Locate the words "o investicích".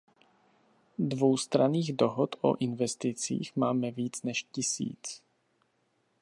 2.41-3.55